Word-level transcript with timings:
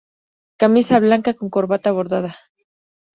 Camisa 0.61 0.99
blanca 1.05 1.35
con 1.37 1.47
corbata 1.55 1.95
bordada. 1.97 2.31